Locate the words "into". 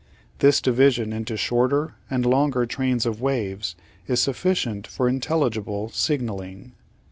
1.13-1.37